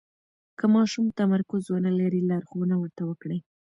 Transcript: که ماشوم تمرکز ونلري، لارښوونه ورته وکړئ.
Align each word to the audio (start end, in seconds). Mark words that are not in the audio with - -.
که 0.57 0.65
ماشوم 0.75 1.05
تمرکز 1.19 1.63
ونلري، 1.69 2.21
لارښوونه 2.29 2.75
ورته 2.77 3.03
وکړئ. 3.09 3.39